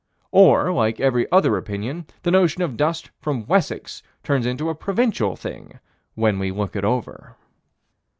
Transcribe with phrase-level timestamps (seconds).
[0.31, 5.35] Or, like every other opinion, the notion of dust from Wessex turns into a provincial
[5.35, 5.77] thing
[6.15, 7.35] when we look it over.